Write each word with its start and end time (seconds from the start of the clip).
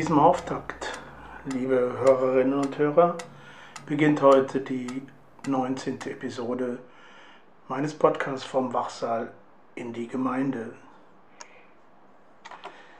diesem 0.00 0.18
Auftakt, 0.18 0.98
liebe 1.44 1.74
Hörerinnen 1.74 2.54
und 2.54 2.78
Hörer, 2.78 3.18
beginnt 3.84 4.22
heute 4.22 4.62
die 4.62 5.02
19. 5.46 5.98
Episode 6.06 6.78
meines 7.68 7.92
Podcasts 7.92 8.46
vom 8.46 8.72
Wachsaal 8.72 9.30
in 9.74 9.92
die 9.92 10.08
Gemeinde. 10.08 10.72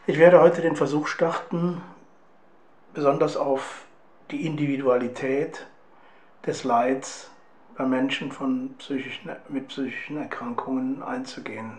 Ich 0.07 0.19
werde 0.19 0.43
heute 0.43 0.61
den 0.61 0.77
Versuch 0.77 1.07
starten, 1.07 1.81
besonders 2.93 3.39
auf 3.39 3.87
die 4.31 4.45
Individualität 4.45 5.67
des 6.45 6.65
Leids 6.65 7.31
bei 7.79 7.87
Menschen 7.87 8.31
von 8.31 8.75
psychischen, 8.77 9.31
mit 9.49 9.69
psychischen 9.69 10.19
Erkrankungen 10.19 11.03
einzugehen. 11.03 11.79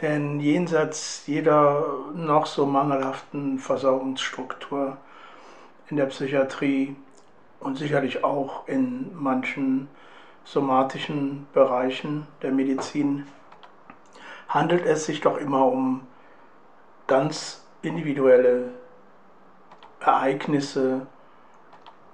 Denn 0.00 0.40
jenseits 0.40 1.26
jeder 1.26 1.86
noch 2.14 2.46
so 2.46 2.66
mangelhaften 2.66 3.58
Versorgungsstruktur 3.58 4.96
in 5.88 5.96
der 5.96 6.06
Psychiatrie 6.06 6.96
und 7.60 7.78
sicherlich 7.78 8.24
auch 8.24 8.66
in 8.66 9.10
manchen 9.14 9.88
somatischen 10.44 11.46
Bereichen 11.52 12.26
der 12.42 12.52
Medizin 12.52 13.26
handelt 14.48 14.84
es 14.84 15.06
sich 15.06 15.20
doch 15.20 15.38
immer 15.38 15.66
um 15.66 16.06
ganz 17.06 17.64
individuelle 17.82 18.70
Ereignisse 20.00 21.06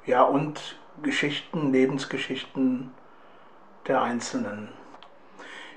ja, 0.06 0.22
und 0.22 0.78
Geschichten, 1.02 1.72
Lebensgeschichten 1.72 2.92
der 3.86 4.02
Einzelnen. 4.02 4.68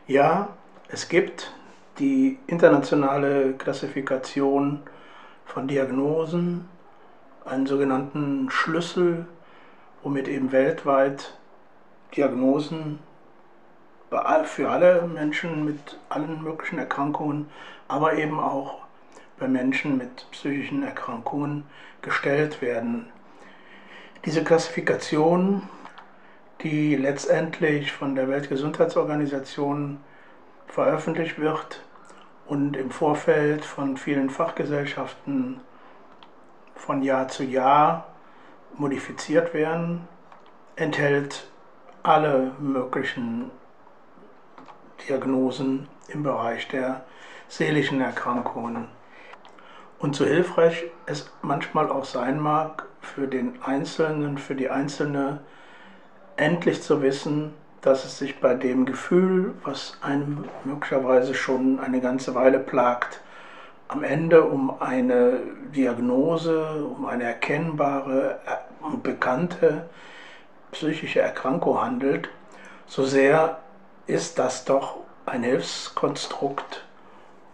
Ja, 0.08 0.50
es 0.90 1.10
gibt 1.10 1.54
die 2.00 2.40
internationale 2.48 3.54
Klassifikation 3.54 4.82
von 5.46 5.68
Diagnosen, 5.68 6.68
einen 7.46 7.68
sogenannten 7.68 8.50
Schlüssel, 8.50 9.26
womit 10.02 10.28
eben 10.28 10.52
weltweit 10.52 11.38
Diagnosen 12.16 13.00
für 14.46 14.70
alle 14.70 15.02
Menschen 15.08 15.66
mit 15.66 16.00
allen 16.10 16.44
möglichen 16.44 16.78
Erkrankungen, 16.78 17.48
aber 17.88 18.14
eben 18.14 18.40
auch 18.40 18.82
bei 19.40 19.48
Menschen 19.48 19.98
mit 19.98 20.30
psychischen 20.32 20.84
Erkrankungen 20.84 21.64
gestellt 22.02 22.62
werden. 22.62 23.08
Diese 24.26 24.44
Klassifikation, 24.44 25.64
die 26.62 26.96
letztendlich 26.96 27.92
von 27.92 28.16
der 28.16 28.30
Weltgesundheitsorganisation 28.30 30.00
veröffentlicht 30.68 31.40
wird 31.40 31.82
und 32.46 32.76
im 32.76 32.92
Vorfeld 32.92 33.64
von 33.64 33.98
vielen 33.98 34.30
Fachgesellschaften 34.30 35.62
von 36.76 37.02
Jahr 37.02 37.28
zu 37.28 37.44
Jahr 37.44 38.08
modifiziert 38.78 39.54
werden, 39.54 40.08
enthält 40.76 41.48
alle 42.02 42.52
möglichen 42.60 43.52
Diagnosen 45.08 45.88
im 46.08 46.24
Bereich 46.24 46.68
der 46.68 47.06
seelischen 47.48 48.02
Erkrankungen. 48.02 48.88
Und 50.00 50.16
so 50.16 50.26
hilfreich 50.26 50.84
es 51.06 51.32
manchmal 51.42 51.90
auch 51.90 52.06
sein 52.06 52.40
mag, 52.40 52.88
für 53.00 53.28
den 53.28 53.62
Einzelnen, 53.64 54.38
für 54.38 54.56
die 54.56 54.70
Einzelne, 54.70 55.40
endlich 56.36 56.82
zu 56.82 57.02
wissen, 57.02 57.54
dass 57.84 58.04
es 58.06 58.18
sich 58.18 58.40
bei 58.40 58.56
dem 58.56 58.86
Gefühl, 58.86 59.54
was 59.64 59.98
einem 60.02 60.46
möglicherweise 60.64 61.36
schon 61.36 61.80
eine 61.80 62.00
ganze 62.00 62.34
Weile 62.34 62.60
plagt, 62.60 63.20
am 63.90 64.04
Ende 64.04 64.44
um 64.44 64.82
eine 64.82 65.42
Diagnose, 65.76 66.86
um 66.86 67.06
eine 67.06 67.26
erkennbare 67.26 68.40
und 68.82 69.04
bekannte 69.04 69.90
psychische 70.72 71.20
Erkrankung 71.20 71.82
handelt, 71.82 72.30
so 72.88 73.04
sehr 73.04 73.60
ist 74.08 74.40
das 74.40 74.66
doch 74.66 74.98
ein 75.26 75.44
Hilfskonstrukt, 75.44 76.86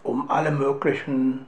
um 0.04 0.30
alle 0.30 0.52
möglichen 0.52 1.46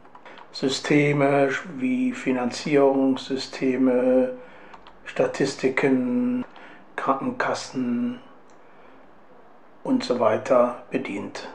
Systeme 0.51 1.51
wie 1.77 2.13
Finanzierungssysteme, 2.13 4.33
Statistiken, 5.05 6.45
Krankenkassen 6.97 8.19
und 9.85 10.05
so 10.05 10.21
weiter 10.21 10.83
bedient. 10.91 11.49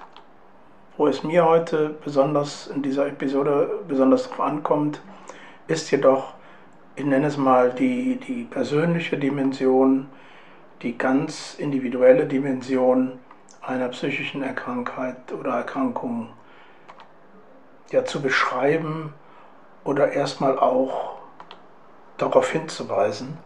Wo 0.98 1.08
es 1.08 1.24
mir 1.24 1.46
heute 1.46 1.96
besonders 2.04 2.68
in 2.68 2.82
dieser 2.82 3.08
Episode 3.08 3.84
besonders 3.88 4.24
darauf 4.24 4.40
ankommt, 4.40 5.02
ist 5.68 5.92
jedoch, 5.92 6.34
ich 6.96 7.06
nenne 7.06 7.28
es 7.28 7.38
mal 7.38 7.72
die, 7.72 8.16
die 8.16 8.44
persönliche 8.44 9.18
Dimension, 9.18 10.08
die 10.82 10.98
ganz 10.98 11.56
individuelle 11.58 12.26
Dimension 12.26 13.20
einer 13.62 13.90
psychischen 13.90 14.44
Erkrankheit 14.44 15.32
oder 15.34 15.52
Erkrankung 15.52 16.30
ja 17.92 18.06
zu 18.06 18.22
beschreiben 18.22 19.14
oder 19.84 20.12
erstmal 20.12 20.58
auch 20.58 21.18
darauf 22.18 22.52
hinzuweisen. 22.52 23.38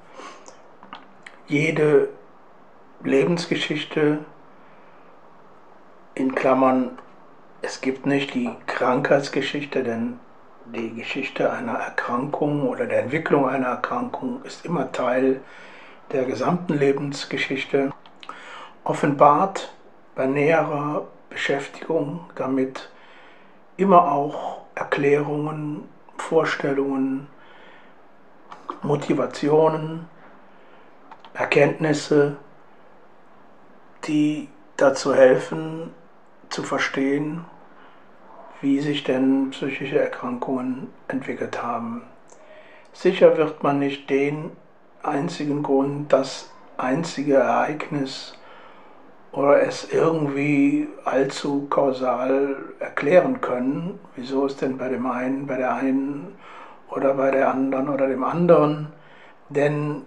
Jede 1.47 2.09
Lebensgeschichte 3.03 4.19
in 6.15 6.35
Klammern, 6.35 6.97
es 7.61 7.81
gibt 7.81 8.05
nicht 8.05 8.33
die 8.33 8.49
Krankheitsgeschichte, 8.67 9.83
denn 9.83 10.19
die 10.65 10.93
Geschichte 10.93 11.51
einer 11.51 11.73
Erkrankung 11.73 12.67
oder 12.67 12.85
der 12.85 13.03
Entwicklung 13.03 13.47
einer 13.47 13.67
Erkrankung 13.67 14.43
ist 14.43 14.65
immer 14.65 14.91
Teil 14.91 15.41
der 16.11 16.25
gesamten 16.25 16.73
Lebensgeschichte, 16.73 17.91
offenbart 18.83 19.73
bei 20.15 20.25
näherer 20.25 21.07
Beschäftigung 21.29 22.29
damit 22.35 22.89
immer 23.77 24.11
auch 24.11 24.61
Erklärungen, 24.75 25.87
Vorstellungen, 26.17 27.27
Motivationen, 28.81 30.07
Erkenntnisse, 31.33 32.35
die 34.05 34.49
dazu 34.77 35.13
helfen 35.13 35.93
zu 36.51 36.63
verstehen, 36.63 37.45
wie 38.61 38.79
sich 38.79 39.03
denn 39.03 39.49
psychische 39.51 39.99
Erkrankungen 39.99 40.89
entwickelt 41.07 41.63
haben. 41.63 42.03
Sicher 42.93 43.37
wird 43.37 43.63
man 43.63 43.79
nicht 43.79 44.09
den 44.09 44.51
einzigen 45.01 45.63
Grund, 45.63 46.13
das 46.13 46.51
einzige 46.77 47.35
Ereignis 47.35 48.37
oder 49.31 49.63
es 49.63 49.91
irgendwie 49.91 50.87
allzu 51.05 51.67
kausal 51.69 52.57
erklären 52.79 53.41
können, 53.41 53.99
wieso 54.15 54.45
es 54.45 54.57
denn 54.57 54.77
bei 54.77 54.89
dem 54.89 55.05
einen, 55.05 55.47
bei 55.47 55.57
der 55.57 55.73
einen 55.73 56.35
oder 56.89 57.13
bei 57.13 57.31
der 57.31 57.49
anderen 57.49 57.89
oder 57.89 58.07
dem 58.07 58.23
anderen 58.23 58.87
denn 59.49 60.03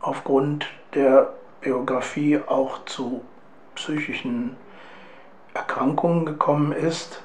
aufgrund 0.00 0.66
der 0.94 1.32
Biografie 1.60 2.40
auch 2.46 2.84
zu 2.84 3.22
psychischen 3.74 4.56
Erkrankungen 5.54 6.26
gekommen 6.26 6.72
ist. 6.72 7.22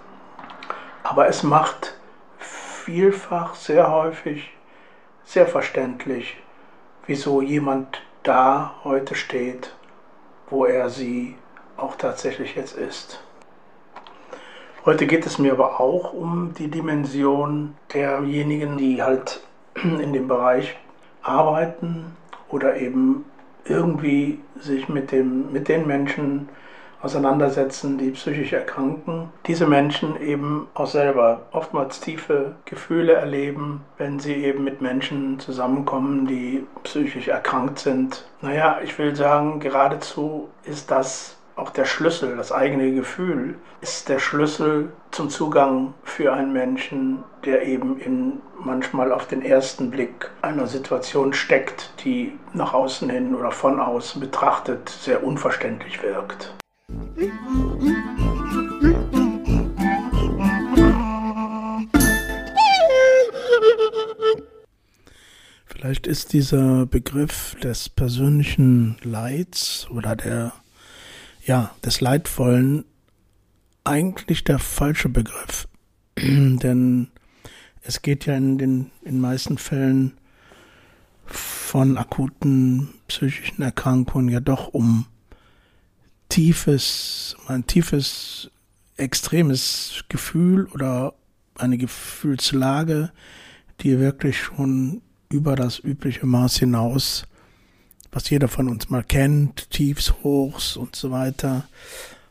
Aber 1.03 1.27
es 1.27 1.43
macht 1.43 1.95
vielfach, 2.37 3.55
sehr 3.55 3.91
häufig, 3.91 4.51
sehr 5.23 5.47
verständlich, 5.47 6.37
wieso 7.05 7.41
jemand 7.41 8.01
da 8.23 8.75
heute 8.83 9.15
steht 9.15 9.71
wo 10.49 10.65
er 10.65 10.89
sie 10.89 11.35
auch 11.75 11.95
tatsächlich 11.95 12.55
jetzt 12.55 12.77
ist. 12.77 13.21
Heute 14.85 15.05
geht 15.05 15.25
es 15.25 15.37
mir 15.37 15.51
aber 15.51 15.79
auch 15.81 16.13
um 16.13 16.53
die 16.57 16.69
Dimension 16.69 17.75
derjenigen, 17.93 18.77
die 18.77 19.03
halt 19.03 19.41
in 19.83 20.13
dem 20.13 20.27
Bereich 20.27 20.77
arbeiten 21.21 22.15
oder 22.49 22.77
eben 22.77 23.25
irgendwie 23.65 24.39
sich 24.57 24.87
mit, 24.87 25.11
dem, 25.11 25.51
mit 25.51 25.67
den 25.67 25.85
Menschen 25.85 26.47
auseinandersetzen, 27.07 27.97
die 27.97 28.11
psychisch 28.11 28.51
erkranken. 28.51 29.29
Diese 29.45 29.65
Menschen 29.65 30.19
eben 30.21 30.67
auch 30.73 30.87
selber 30.87 31.43
oftmals 31.53 32.01
tiefe 32.01 32.55
Gefühle 32.65 33.13
erleben, 33.13 33.85
wenn 33.97 34.19
sie 34.19 34.33
eben 34.33 34.65
mit 34.65 34.81
Menschen 34.81 35.39
zusammenkommen, 35.39 36.27
die 36.27 36.67
psychisch 36.83 37.29
erkrankt 37.29 37.79
sind. 37.79 38.25
Naja, 38.41 38.79
ich 38.83 38.99
will 38.99 39.15
sagen, 39.15 39.61
geradezu 39.61 40.49
ist 40.65 40.91
das 40.91 41.37
auch 41.55 41.69
der 41.69 41.85
Schlüssel, 41.85 42.35
das 42.35 42.51
eigene 42.51 42.91
Gefühl, 42.91 43.55
ist 43.79 44.09
der 44.09 44.19
Schlüssel 44.19 44.91
zum 45.11 45.29
Zugang 45.29 45.93
für 46.03 46.33
einen 46.33 46.51
Menschen, 46.51 47.23
der 47.45 47.65
eben 47.65 47.97
in 47.99 48.41
manchmal 48.59 49.13
auf 49.13 49.27
den 49.27 49.41
ersten 49.41 49.91
Blick 49.91 50.29
einer 50.41 50.67
Situation 50.67 51.33
steckt, 51.33 51.93
die 52.03 52.37
nach 52.53 52.73
außen 52.73 53.09
hin 53.09 53.33
oder 53.33 53.51
von 53.51 53.79
außen 53.79 54.19
betrachtet 54.19 54.89
sehr 54.89 55.23
unverständlich 55.23 56.03
wirkt. 56.03 56.53
Vielleicht 65.65 66.07
ist 66.07 66.33
dieser 66.33 66.85
Begriff 66.85 67.55
des 67.61 67.89
persönlichen 67.89 68.97
Leids 69.03 69.87
oder 69.89 70.15
der 70.15 70.53
ja, 71.45 71.75
des 71.83 72.01
Leidvollen 72.01 72.83
eigentlich 73.83 74.43
der 74.43 74.59
falsche 74.59 75.09
Begriff. 75.09 75.67
Denn 76.17 77.07
es 77.81 78.01
geht 78.01 78.25
ja 78.25 78.35
in 78.35 78.57
den 78.57 78.91
in 79.03 79.19
meisten 79.19 79.57
Fällen 79.57 80.17
von 81.25 81.97
akuten 81.97 82.89
psychischen 83.07 83.61
Erkrankungen 83.61 84.29
ja 84.29 84.39
doch 84.39 84.73
um 84.73 85.05
tiefes, 86.29 87.35
ein 87.47 87.65
tiefes, 87.67 88.49
extremes 88.97 90.03
Gefühl 90.09 90.67
oder 90.73 91.13
eine 91.55 91.77
Gefühlslage, 91.77 93.11
die 93.81 93.99
wirklich 93.99 94.37
schon 94.37 95.01
über 95.29 95.55
das 95.55 95.79
übliche 95.79 96.25
Maß 96.25 96.57
hinaus 96.57 97.27
was 98.11 98.29
jeder 98.29 98.47
von 98.47 98.69
uns 98.69 98.89
mal 98.89 99.03
kennt, 99.03 99.69
Tiefs, 99.69 100.13
Hochs 100.23 100.77
und 100.77 100.95
so 100.95 101.11
weiter, 101.11 101.67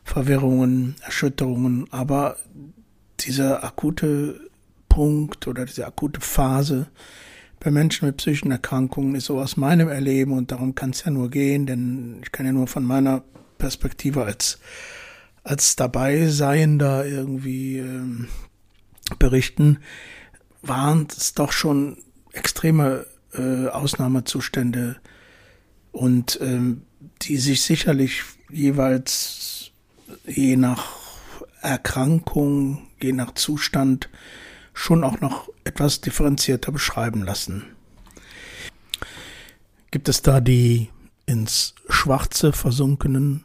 Verwirrungen, 0.03 0.95
Erschütterungen, 1.01 1.87
aber 1.91 2.37
dieser 3.21 3.63
akute 3.63 4.39
Punkt 4.89 5.47
oder 5.47 5.65
diese 5.65 5.87
akute 5.87 6.21
Phase 6.21 6.87
bei 7.59 7.71
Menschen 7.71 8.05
mit 8.05 8.17
psychischen 8.17 8.51
Erkrankungen 8.51 9.15
ist 9.15 9.25
so 9.25 9.39
aus 9.39 9.57
meinem 9.57 9.87
Erleben 9.87 10.33
und 10.33 10.51
darum 10.51 10.75
kann 10.75 10.91
es 10.91 11.03
ja 11.03 11.11
nur 11.11 11.29
gehen, 11.29 11.65
denn 11.65 12.19
ich 12.21 12.31
kann 12.31 12.45
ja 12.45 12.51
nur 12.51 12.67
von 12.67 12.83
meiner 12.83 13.23
Perspektive 13.57 14.23
als 14.23 14.59
als 15.43 15.77
dabei 15.77 16.27
Seiender 16.27 17.05
irgendwie 17.05 17.77
ähm, 17.77 18.27
berichten, 19.17 19.79
waren 20.61 21.07
es 21.09 21.33
doch 21.33 21.53
schon 21.53 21.97
extreme 22.33 23.05
äh, 23.33 23.67
Ausnahmezustände 23.67 24.97
und 25.93 26.37
ähm, 26.41 26.81
die 27.21 27.37
sich 27.37 27.61
sicherlich 27.61 28.23
jeweils 28.49 29.71
je 30.25 30.57
nach 30.57 30.97
Erkrankung, 31.61 32.87
je 33.01 33.13
nach 33.13 33.33
Zustand 33.33 34.09
schon 34.73 35.03
auch 35.03 35.21
noch 35.21 35.49
etwas 35.63 36.01
differenzierter 36.01 36.71
beschreiben 36.71 37.23
lassen. 37.23 37.63
Gibt 39.91 40.09
es 40.09 40.21
da 40.21 40.41
die 40.41 40.89
ins 41.25 41.73
Schwarze 41.89 42.53
versunkenen, 42.53 43.43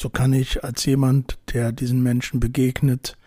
so 0.00 0.08
kann 0.08 0.32
ich 0.32 0.64
als 0.64 0.86
jemand, 0.86 1.36
der 1.52 1.72
diesen 1.72 2.02
Menschen 2.02 2.40
begegnet, 2.40 3.18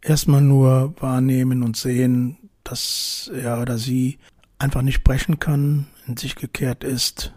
erstmal 0.00 0.40
nur 0.40 0.94
wahrnehmen 0.98 1.62
und 1.62 1.76
sehen, 1.76 2.38
dass 2.64 3.30
er 3.34 3.60
oder 3.60 3.76
sie 3.76 4.18
einfach 4.58 4.80
nicht 4.80 5.04
brechen 5.04 5.38
kann, 5.40 5.88
in 6.06 6.16
sich 6.16 6.34
gekehrt 6.34 6.84
ist, 6.84 7.34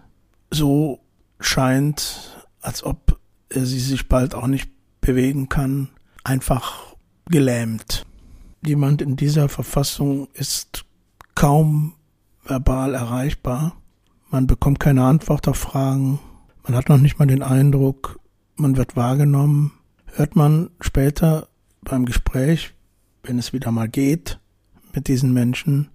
so 0.50 1.02
scheint, 1.42 2.46
als 2.62 2.82
ob 2.82 3.20
sie 3.50 3.80
sich 3.80 4.08
bald 4.08 4.34
auch 4.34 4.48
nicht 4.48 4.72
bewegen 5.02 5.50
kann, 5.50 5.90
einfach 6.24 6.96
gelähmt. 7.26 8.06
Jemand 8.66 9.02
in 9.02 9.18
dieser 9.18 9.50
Verfassung 9.50 10.30
ist 10.34 10.86
kaum 11.36 11.96
verbal 12.46 12.94
erreichbar. 12.94 13.76
Man 14.30 14.48
bekommt 14.48 14.80
keine 14.80 15.04
Antwort 15.04 15.50
auf 15.50 15.58
Fragen. 15.58 16.20
Man 16.64 16.78
hat 16.78 16.88
noch 16.88 16.98
nicht 16.98 17.20
mal 17.20 17.28
den 17.28 17.44
Eindruck, 17.44 18.19
man 18.60 18.78
wird 18.78 18.96
wahrgenommen. 18.96 19.72
Hört 20.06 20.36
man 20.36 20.70
später 20.82 21.48
beim 21.82 22.06
Gespräch, 22.06 22.74
wenn 23.24 23.40
es 23.40 23.54
wieder 23.54 23.72
mal 23.72 23.88
geht, 23.88 24.40
mit 24.94 25.08
diesen 25.08 25.34
Menschen, 25.34 25.90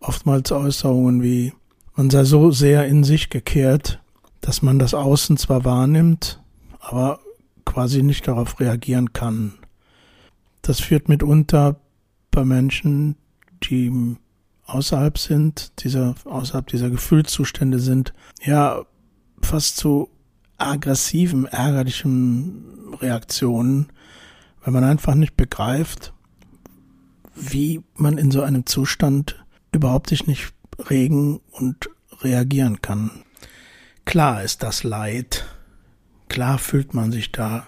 oftmals 0.00 0.52
Äußerungen 0.52 1.22
wie, 1.22 1.52
man 1.94 2.10
sei 2.10 2.24
so 2.24 2.50
sehr 2.50 2.86
in 2.86 3.04
sich 3.04 3.30
gekehrt, 3.30 4.00
dass 4.40 4.62
man 4.62 4.78
das 4.78 4.94
Außen 4.94 5.36
zwar 5.36 5.64
wahrnimmt, 5.64 6.42
aber 6.78 7.20
quasi 7.64 8.02
nicht 8.02 8.28
darauf 8.28 8.60
reagieren 8.60 9.12
kann. 9.12 9.54
Das 10.62 10.80
führt 10.80 11.08
mitunter 11.08 11.80
bei 12.30 12.44
Menschen, 12.44 13.16
die 13.64 14.16
außerhalb 14.66 15.16
sind, 15.18 15.72
dieser, 15.82 16.14
außerhalb 16.24 16.66
dieser 16.66 16.90
Gefühlszustände 16.90 17.78
sind, 17.78 18.12
ja, 18.44 18.84
fast 19.40 19.76
zu 19.76 20.10
aggressiven, 20.58 21.46
ärgerlichen 21.46 22.94
Reaktionen, 23.00 23.92
weil 24.62 24.72
man 24.72 24.84
einfach 24.84 25.14
nicht 25.14 25.36
begreift, 25.36 26.12
wie 27.34 27.82
man 27.94 28.18
in 28.18 28.30
so 28.30 28.42
einem 28.42 28.66
Zustand 28.66 29.44
überhaupt 29.72 30.08
sich 30.08 30.26
nicht 30.26 30.52
regen 30.90 31.40
und 31.50 31.90
reagieren 32.20 32.80
kann. 32.80 33.10
Klar 34.04 34.42
ist 34.42 34.62
das 34.62 34.84
Leid, 34.84 35.46
klar 36.28 36.58
fühlt 36.58 36.94
man 36.94 37.12
sich 37.12 37.32
da 37.32 37.66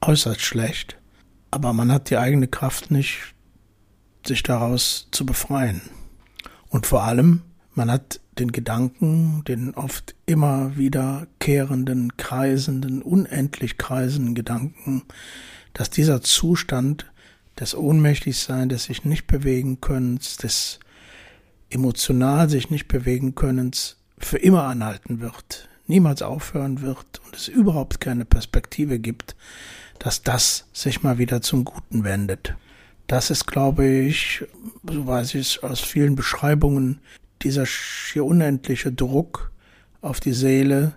äußerst 0.00 0.40
schlecht, 0.40 0.98
aber 1.50 1.72
man 1.72 1.92
hat 1.92 2.10
die 2.10 2.16
eigene 2.16 2.48
Kraft 2.48 2.90
nicht, 2.90 3.34
sich 4.26 4.42
daraus 4.42 5.08
zu 5.10 5.24
befreien. 5.24 5.80
Und 6.68 6.86
vor 6.86 7.04
allem, 7.04 7.42
man 7.74 7.90
hat 7.90 8.20
den 8.38 8.52
Gedanken, 8.52 9.42
den 9.46 9.74
oft 9.74 10.14
immer 10.26 10.76
wieder 10.76 11.26
kehrenden, 11.38 12.16
kreisenden, 12.16 13.02
unendlich 13.02 13.78
kreisenden 13.78 14.34
Gedanken, 14.34 15.02
dass 15.72 15.90
dieser 15.90 16.22
Zustand 16.22 17.10
des 17.58 17.74
Ohnmächtigseins, 17.74 18.68
des 18.72 18.84
sich 18.84 19.04
nicht 19.04 19.26
bewegen 19.26 19.80
Könnens, 19.80 20.36
des 20.36 20.78
emotional 21.70 22.48
sich 22.48 22.70
nicht 22.70 22.88
bewegen 22.88 23.34
Könnens 23.34 23.96
für 24.18 24.38
immer 24.38 24.64
anhalten 24.64 25.20
wird, 25.20 25.68
niemals 25.86 26.22
aufhören 26.22 26.82
wird 26.82 27.20
und 27.24 27.36
es 27.36 27.48
überhaupt 27.48 28.00
keine 28.00 28.24
Perspektive 28.24 28.98
gibt, 28.98 29.36
dass 29.98 30.22
das 30.22 30.66
sich 30.72 31.02
mal 31.02 31.18
wieder 31.18 31.42
zum 31.42 31.64
Guten 31.64 32.04
wendet. 32.04 32.54
Das 33.06 33.30
ist, 33.30 33.46
glaube 33.46 33.86
ich, 33.86 34.44
so 34.84 35.06
weiß 35.06 35.34
ich 35.34 35.40
es 35.40 35.62
aus 35.62 35.80
vielen 35.80 36.14
Beschreibungen, 36.14 37.00
dieser 37.42 37.66
schier 37.66 38.24
unendliche 38.24 38.92
Druck 38.92 39.52
auf 40.00 40.20
die 40.20 40.32
Seele, 40.32 40.96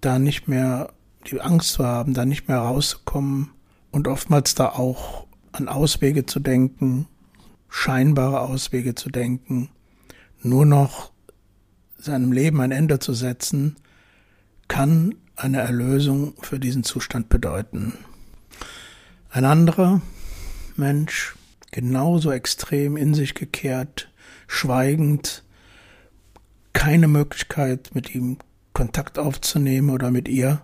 da 0.00 0.18
nicht 0.18 0.48
mehr 0.48 0.92
die 1.26 1.40
Angst 1.40 1.72
zu 1.72 1.84
haben, 1.84 2.14
da 2.14 2.24
nicht 2.24 2.48
mehr 2.48 2.58
rauszukommen 2.58 3.50
und 3.90 4.08
oftmals 4.08 4.54
da 4.54 4.70
auch 4.70 5.26
an 5.52 5.68
Auswege 5.68 6.26
zu 6.26 6.40
denken, 6.40 7.06
scheinbare 7.68 8.40
Auswege 8.40 8.94
zu 8.94 9.10
denken, 9.10 9.68
nur 10.42 10.64
noch 10.64 11.12
seinem 11.98 12.32
Leben 12.32 12.60
ein 12.60 12.72
Ende 12.72 12.98
zu 12.98 13.12
setzen, 13.12 13.76
kann 14.68 15.14
eine 15.36 15.60
Erlösung 15.60 16.34
für 16.40 16.58
diesen 16.58 16.84
Zustand 16.84 17.28
bedeuten. 17.28 17.94
Ein 19.30 19.44
anderer 19.44 20.00
Mensch, 20.76 21.34
genauso 21.70 22.30
extrem 22.32 22.96
in 22.96 23.14
sich 23.14 23.34
gekehrt, 23.34 24.10
schweigend, 24.48 25.44
keine 26.72 27.08
Möglichkeit 27.08 27.90
mit 27.94 28.14
ihm 28.14 28.38
Kontakt 28.72 29.18
aufzunehmen 29.18 29.90
oder 29.90 30.10
mit 30.10 30.28
ihr, 30.28 30.62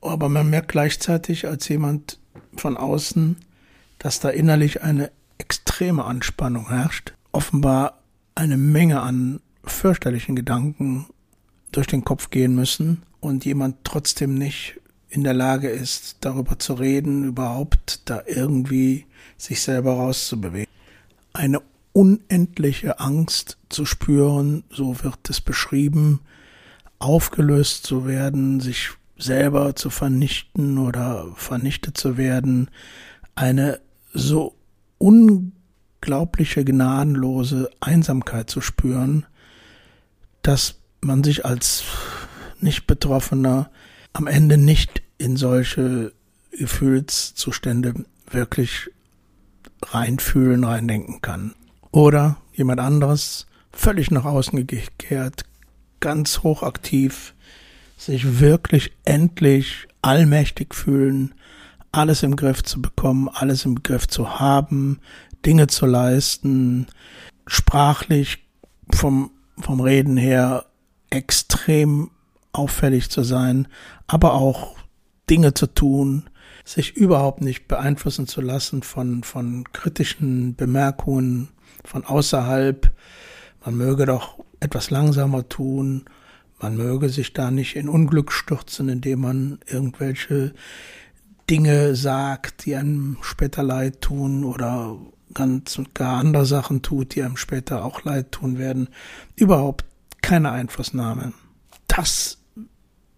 aber 0.00 0.28
man 0.28 0.48
merkt 0.48 0.68
gleichzeitig 0.68 1.46
als 1.46 1.68
jemand 1.68 2.18
von 2.56 2.76
außen, 2.76 3.36
dass 3.98 4.20
da 4.20 4.30
innerlich 4.30 4.82
eine 4.82 5.10
extreme 5.38 6.04
Anspannung 6.04 6.68
herrscht, 6.68 7.14
offenbar 7.32 8.02
eine 8.34 8.56
Menge 8.56 9.00
an 9.00 9.40
fürchterlichen 9.64 10.36
Gedanken 10.36 11.06
durch 11.72 11.86
den 11.86 12.04
Kopf 12.04 12.30
gehen 12.30 12.54
müssen 12.54 13.02
und 13.20 13.44
jemand 13.44 13.76
trotzdem 13.84 14.34
nicht 14.34 14.80
in 15.10 15.24
der 15.24 15.34
Lage 15.34 15.68
ist, 15.68 16.18
darüber 16.20 16.58
zu 16.58 16.74
reden, 16.74 17.24
überhaupt 17.24 18.08
da 18.08 18.22
irgendwie 18.26 19.06
sich 19.36 19.62
selber 19.62 19.94
rauszubewegen. 19.94 20.72
Eine 21.32 21.62
unendliche 21.98 23.00
Angst 23.00 23.58
zu 23.70 23.84
spüren, 23.84 24.62
so 24.70 25.02
wird 25.02 25.28
es 25.28 25.40
beschrieben, 25.40 26.20
aufgelöst 27.00 27.84
zu 27.84 28.06
werden, 28.06 28.60
sich 28.60 28.90
selber 29.16 29.74
zu 29.74 29.90
vernichten 29.90 30.78
oder 30.78 31.26
vernichtet 31.34 31.98
zu 31.98 32.16
werden, 32.16 32.70
eine 33.34 33.80
so 34.14 34.54
unglaubliche, 34.98 36.64
gnadenlose 36.64 37.68
Einsamkeit 37.80 38.48
zu 38.48 38.60
spüren, 38.60 39.26
dass 40.42 40.76
man 41.00 41.24
sich 41.24 41.44
als 41.44 41.82
nicht 42.60 42.86
Betroffener 42.86 43.72
am 44.12 44.28
Ende 44.28 44.56
nicht 44.56 45.02
in 45.18 45.36
solche 45.36 46.12
Gefühlszustände 46.52 47.94
wirklich 48.30 48.88
reinfühlen, 49.82 50.62
reindenken 50.62 51.20
kann. 51.22 51.56
Oder 51.90 52.36
jemand 52.52 52.80
anderes, 52.80 53.46
völlig 53.72 54.10
nach 54.10 54.24
außen 54.24 54.66
gekehrt, 54.66 55.44
ganz 56.00 56.42
hochaktiv, 56.42 57.34
sich 57.96 58.40
wirklich 58.40 58.92
endlich 59.04 59.88
allmächtig 60.02 60.74
fühlen, 60.74 61.34
alles 61.92 62.22
im 62.22 62.36
Griff 62.36 62.62
zu 62.62 62.80
bekommen, 62.82 63.28
alles 63.32 63.64
im 63.64 63.82
Griff 63.82 64.06
zu 64.06 64.38
haben, 64.38 65.00
Dinge 65.44 65.66
zu 65.66 65.86
leisten, 65.86 66.86
sprachlich 67.46 68.46
vom, 68.92 69.30
vom 69.58 69.80
Reden 69.80 70.16
her 70.16 70.66
extrem 71.10 72.10
auffällig 72.52 73.10
zu 73.10 73.22
sein, 73.22 73.68
aber 74.06 74.34
auch 74.34 74.76
Dinge 75.30 75.54
zu 75.54 75.66
tun, 75.66 76.24
sich 76.64 76.96
überhaupt 76.96 77.40
nicht 77.40 77.66
beeinflussen 77.66 78.26
zu 78.26 78.40
lassen 78.40 78.82
von, 78.82 79.22
von 79.22 79.64
kritischen 79.72 80.54
Bemerkungen 80.54 81.48
von 81.88 82.04
außerhalb. 82.04 82.90
Man 83.64 83.76
möge 83.76 84.06
doch 84.06 84.38
etwas 84.60 84.90
langsamer 84.90 85.48
tun, 85.48 86.04
man 86.60 86.76
möge 86.76 87.08
sich 87.08 87.32
da 87.32 87.50
nicht 87.50 87.76
in 87.76 87.88
Unglück 87.88 88.32
stürzen, 88.32 88.88
indem 88.88 89.20
man 89.20 89.58
irgendwelche 89.66 90.54
Dinge 91.48 91.94
sagt, 91.94 92.66
die 92.66 92.74
einem 92.74 93.16
später 93.22 93.62
leid 93.62 94.00
tun 94.00 94.44
oder 94.44 94.98
ganz 95.34 95.78
und 95.78 95.94
gar 95.94 96.18
andere 96.18 96.46
Sachen 96.46 96.82
tut, 96.82 97.14
die 97.14 97.22
einem 97.22 97.36
später 97.36 97.84
auch 97.84 98.04
leid 98.04 98.32
tun 98.32 98.58
werden. 98.58 98.88
Überhaupt 99.36 99.84
keine 100.20 100.50
Einflussnahme. 100.50 101.32
Das 101.86 102.38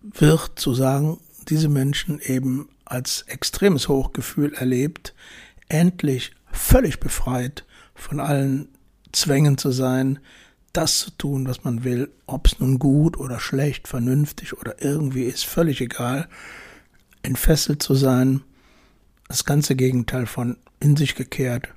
wird, 0.02 0.58
zu 0.58 0.74
sagen, 0.74 1.18
diese 1.48 1.68
Menschen 1.68 2.20
eben 2.20 2.68
als 2.84 3.22
extremes 3.22 3.88
Hochgefühl 3.88 4.52
erlebt, 4.54 5.14
endlich 5.68 6.32
völlig 6.52 7.00
befreit 7.00 7.64
von 8.00 8.20
allen 8.20 8.68
Zwängen 9.12 9.58
zu 9.58 9.70
sein, 9.70 10.18
das 10.72 10.98
zu 10.98 11.10
tun, 11.10 11.48
was 11.48 11.64
man 11.64 11.84
will, 11.84 12.10
ob 12.26 12.46
es 12.46 12.60
nun 12.60 12.78
gut 12.78 13.18
oder 13.18 13.40
schlecht, 13.40 13.88
vernünftig 13.88 14.56
oder 14.56 14.82
irgendwie 14.82 15.24
ist, 15.24 15.44
völlig 15.44 15.80
egal, 15.80 16.28
entfesselt 17.22 17.82
zu 17.82 17.94
sein, 17.94 18.42
das 19.28 19.44
ganze 19.44 19.76
Gegenteil 19.76 20.26
von 20.26 20.56
in 20.80 20.96
sich 20.96 21.14
gekehrt 21.14 21.68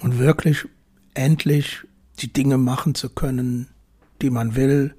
und 0.00 0.18
wirklich 0.18 0.66
endlich 1.14 1.82
die 2.18 2.32
Dinge 2.32 2.58
machen 2.58 2.94
zu 2.94 3.10
können, 3.10 3.68
die 4.22 4.30
man 4.30 4.56
will 4.56 4.94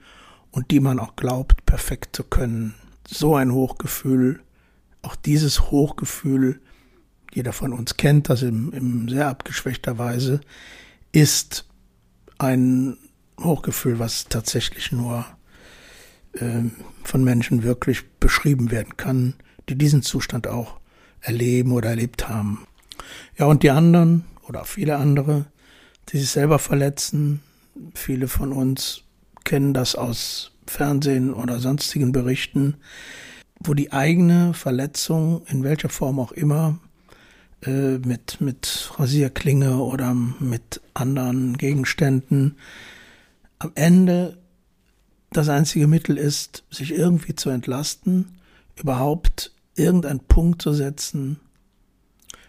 und 0.52 0.72
die 0.72 0.80
man 0.80 1.00
auch 1.00 1.16
glaubt, 1.16 1.66
perfekt 1.66 2.16
zu 2.16 2.24
können. 2.24 2.76
So 3.08 3.36
ein 3.36 3.52
Hochgefühl, 3.52 4.42
auch 5.02 5.16
dieses 5.16 5.72
Hochgefühl, 5.72 6.62
jeder 7.36 7.52
von 7.52 7.74
uns 7.74 7.98
kennt 7.98 8.30
das 8.30 8.42
in, 8.44 8.72
in 8.72 9.10
sehr 9.10 9.28
abgeschwächter 9.28 9.98
Weise, 9.98 10.40
ist 11.12 11.66
ein 12.38 12.98
Hochgefühl, 13.42 14.00
was 14.00 14.30
tatsächlich 14.30 14.94
nur 14.94 15.26
äh, 16.34 16.62
von 17.04 17.26
Menschen 17.26 17.64
wirklich 17.64 18.10
beschrieben 18.22 18.72
werden 18.72 18.96
kann, 18.96 19.34
die 19.68 19.78
diesen 19.78 20.02
Zustand 20.02 20.48
auch 20.48 20.80
erleben 21.20 21.74
oder 21.74 21.90
erlebt 21.90 22.30
haben. 22.30 22.66
Ja, 23.38 23.48
und 23.48 23.64
die 23.64 23.70
anderen 23.72 24.24
oder 24.48 24.64
viele 24.64 24.96
andere, 24.96 25.46
die 26.10 26.20
sich 26.20 26.30
selber 26.30 26.58
verletzen, 26.58 27.42
viele 27.96 28.30
von 28.30 28.54
uns 28.54 29.04
kennen 29.44 29.74
das 29.74 29.96
aus 29.96 30.54
Fernsehen 30.68 31.34
oder 31.34 31.60
sonstigen 31.60 32.14
Berichten, 32.14 32.78
wo 33.60 33.74
die 33.74 33.92
eigene 33.92 34.54
Verletzung, 34.54 35.46
in 35.48 35.64
welcher 35.64 35.90
Form 35.90 36.20
auch 36.20 36.32
immer, 36.32 36.80
äh, 37.66 37.98
mit, 38.00 38.42
mit 38.42 38.92
Rasierklinge 38.98 39.78
oder 39.78 40.14
mit 40.14 40.82
anderen 40.94 41.58
Gegenständen 41.58 42.58
am 43.60 43.72
Ende 43.76 44.38
das 45.32 45.50
einzige 45.50 45.88
Mittel 45.88 46.18
ist, 46.18 46.64
sich 46.70 46.92
irgendwie 46.94 47.36
zu 47.36 47.50
entlasten, 47.50 48.40
überhaupt 48.76 49.52
irgendeinen 49.76 50.22
Punkt 50.22 50.62
zu 50.62 50.74
setzen. 50.74 51.40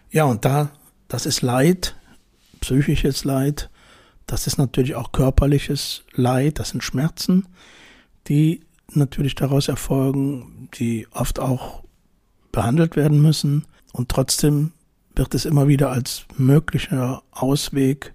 Ja, 0.09 0.25
und 0.25 0.45
da, 0.45 0.71
das 1.07 1.25
ist 1.25 1.41
Leid, 1.41 1.95
psychisches 2.61 3.23
Leid, 3.23 3.69
das 4.25 4.47
ist 4.47 4.57
natürlich 4.57 4.95
auch 4.95 5.11
körperliches 5.11 6.03
Leid, 6.13 6.59
das 6.59 6.69
sind 6.69 6.83
Schmerzen, 6.83 7.47
die 8.27 8.61
natürlich 8.93 9.35
daraus 9.35 9.67
erfolgen, 9.67 10.69
die 10.75 11.07
oft 11.11 11.39
auch 11.39 11.83
behandelt 12.51 12.95
werden 12.95 13.21
müssen. 13.21 13.65
Und 13.93 14.09
trotzdem 14.09 14.71
wird 15.17 15.33
es 15.33 15.45
immer 15.45 15.67
wieder 15.67 15.91
als 15.91 16.25
möglicher 16.37 17.23
Ausweg 17.31 18.13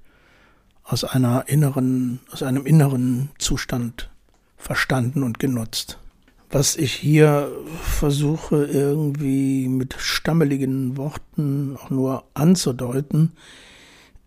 aus 0.84 1.04
einer 1.04 1.48
inneren, 1.48 2.20
aus 2.30 2.42
einem 2.42 2.66
inneren 2.66 3.30
Zustand 3.38 4.10
verstanden 4.56 5.22
und 5.22 5.38
genutzt. 5.38 5.98
Was 6.50 6.76
ich 6.76 6.92
hier 6.92 7.50
versuche 7.82 8.64
irgendwie 8.66 9.68
mit 9.68 9.96
stammeligen 9.98 10.96
Worten 10.96 11.76
auch 11.76 11.90
nur 11.90 12.24
anzudeuten, 12.34 13.32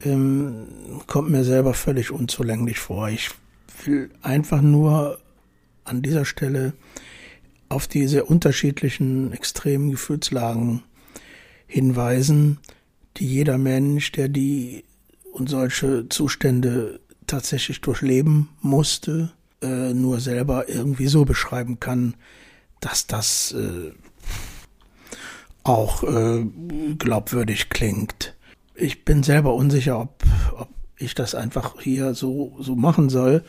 ähm, 0.02 0.66
kommt 1.08 1.30
mir 1.30 1.44
selber 1.44 1.74
völlig 1.74 2.12
unzulänglich 2.12 2.80
vor. 2.80 3.10
Ich 3.10 3.30
will 3.86 4.10
einfach 4.22 4.62
nur 4.62 5.20
an 5.84 6.02
dieser 6.02 6.26
Stelle 6.26 6.74
auf 7.70 7.88
diese 7.88 8.26
unterschiedlichen 8.26 9.32
extremen 9.32 9.92
Gefühlslagen 9.92 10.84
hinweisen, 11.68 12.60
die 13.18 13.28
jeder 13.28 13.58
Mensch, 13.58 14.12
der 14.12 14.30
die 14.30 14.84
und 15.32 15.50
solche 15.50 16.08
Zustände 16.10 17.00
tatsächlich 17.28 17.82
durchleben 17.82 18.50
musste, 18.62 19.32
äh, 19.62 19.94
nur 19.94 20.20
selber 20.20 20.70
irgendwie 20.70 21.08
so 21.08 21.26
beschreiben 21.26 21.80
kann, 21.80 22.16
dass 22.80 23.08
das 23.08 23.54
äh, 23.54 23.92
auch 25.64 26.04
äh, 26.04 26.46
glaubwürdig 26.98 27.70
klingt. 27.70 28.36
Ich 28.76 29.06
bin 29.06 29.24
selber 29.24 29.56
unsicher, 29.56 30.00
ob, 30.00 30.24
ob 30.58 30.70
ich 30.98 31.16
das 31.16 31.36
einfach 31.36 31.82
hier 31.82 32.14
so, 32.14 32.56
so 32.60 32.76
machen 32.76 33.10
soll. 33.10 33.44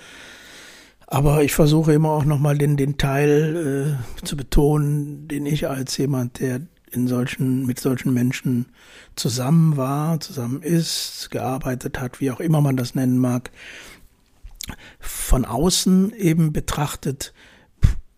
Aber 1.06 1.44
ich 1.44 1.52
versuche 1.52 1.92
immer 1.92 2.10
auch 2.10 2.24
nochmal 2.24 2.58
den, 2.58 2.76
den 2.76 2.98
Teil 2.98 3.98
äh, 4.20 4.24
zu 4.24 4.36
betonen, 4.36 5.28
den 5.28 5.46
ich 5.46 5.68
als 5.68 5.96
jemand, 5.98 6.40
der 6.40 6.62
in 6.90 7.08
solchen, 7.08 7.66
mit 7.66 7.80
solchen 7.80 8.12
Menschen 8.14 8.66
zusammen 9.16 9.76
war, 9.76 10.20
zusammen 10.20 10.62
ist, 10.62 11.30
gearbeitet 11.30 12.00
hat, 12.00 12.20
wie 12.20 12.30
auch 12.30 12.40
immer 12.40 12.60
man 12.60 12.76
das 12.76 12.94
nennen 12.94 13.18
mag, 13.18 13.50
von 15.00 15.44
außen 15.44 16.12
eben 16.14 16.52
betrachtet, 16.52 17.32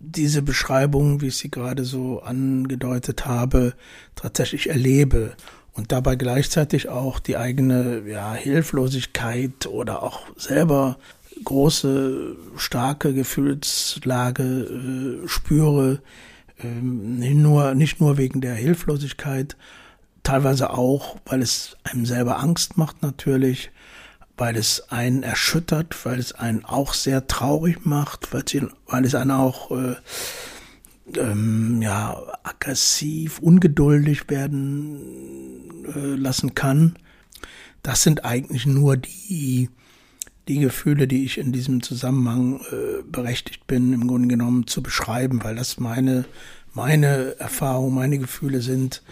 diese 0.01 0.43
Beschreibung, 0.43 1.21
wie 1.21 1.29
ich 1.29 1.37
sie 1.37 1.51
gerade 1.51 1.85
so 1.85 2.21
angedeutet 2.21 3.27
habe, 3.27 3.75
tatsächlich 4.15 4.69
erlebe 4.69 5.35
und 5.73 5.93
dabei 5.93 6.17
gleichzeitig 6.17 6.89
auch 6.89 7.19
die 7.19 7.37
eigene 7.37 8.03
ja, 8.07 8.35
Hilflosigkeit 8.35 9.67
oder 9.67 10.03
auch 10.03 10.21
selber 10.37 10.99
große, 11.45 12.37
starke 12.57 13.15
Gefühlslage 13.15 14.43
äh, 14.43 15.29
spüre, 15.29 16.01
nicht, 16.63 17.37
nur, 17.37 17.75
nicht 17.75 18.01
nur 18.01 18.19
wegen 18.19 18.41
der 18.41 18.55
Hilflosigkeit, 18.55 19.57
teilweise 20.23 20.71
auch, 20.71 21.17
weil 21.27 21.43
es 21.43 21.77
einem 21.85 22.05
selber 22.05 22.41
Angst 22.41 22.77
macht 22.77 23.03
natürlich, 23.03 23.71
weil 24.37 24.57
es 24.57 24.91
einen 24.91 25.23
erschüttert, 25.23 26.05
weil 26.05 26.19
es 26.19 26.33
einen 26.33 26.65
auch 26.65 26.95
sehr 26.95 27.27
traurig 27.27 27.85
macht, 27.85 28.33
weil 28.33 28.43
es, 28.47 28.57
weil 28.87 29.05
es 29.05 29.15
einen 29.15 29.31
auch 29.31 29.71
äh, 29.71 29.97
ähm, 31.17 31.81
ja, 31.83 32.21
aggressiv, 32.43 33.39
ungeduldig 33.39 34.29
werden 34.29 35.85
äh, 35.95 36.15
lassen 36.15 36.55
kann. 36.55 36.97
Das 37.83 38.03
sind 38.03 38.25
eigentlich 38.25 38.67
nur 38.67 38.97
die, 38.97 39.71
die 40.49 40.59
Gefühle, 40.59 41.07
die 41.07 41.25
ich 41.25 41.39
in 41.39 41.53
diesem 41.53 41.83
Zusammenhang 41.83 42.61
äh, 42.73 43.03
berechtigt 43.03 43.67
bin, 43.67 43.93
im 43.93 44.09
Grunde 44.09 44.29
genommen 44.29 44.67
zu 44.67 44.83
beschreiben, 44.83 45.45
weil 45.45 45.55
das 45.55 45.79
meine, 45.79 46.25
meine 46.75 47.39
Erfahrung, 47.39 47.95
meine 47.95 48.19
Gefühle 48.19 48.61
sind. 48.61 49.03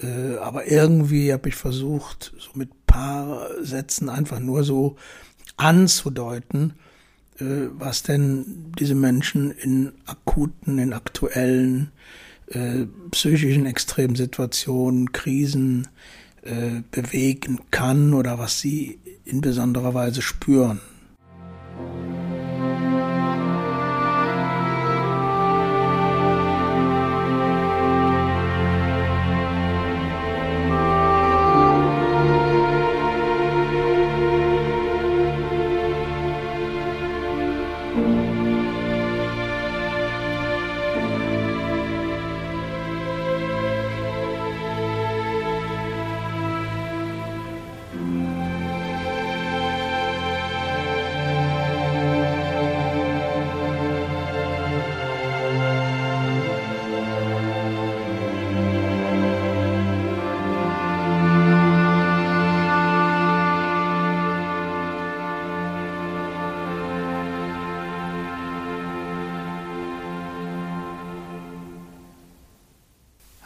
Äh, 0.00 0.36
aber 0.36 0.70
irgendwie 0.70 1.32
habe 1.32 1.48
ich 1.48 1.54
versucht, 1.54 2.32
so 2.38 2.50
mit 2.54 2.86
paar 2.90 3.46
Sätzen 3.62 4.08
einfach 4.08 4.40
nur 4.40 4.64
so 4.64 4.96
anzudeuten, 5.56 6.72
äh, 7.38 7.68
was 7.78 8.02
denn 8.02 8.72
diese 8.78 8.96
Menschen 8.96 9.52
in 9.52 9.92
akuten, 10.06 10.78
in 10.78 10.92
aktuellen 10.92 11.92
äh, 12.48 12.86
psychischen 13.12 13.66
Extremsituationen, 13.66 15.12
Krisen 15.12 15.86
äh, 16.42 16.82
bewegen 16.90 17.60
kann 17.70 18.12
oder 18.12 18.40
was 18.40 18.60
sie 18.60 18.98
in 19.30 19.40
besonderer 19.40 19.94
Weise 19.94 20.22
spüren. 20.22 20.80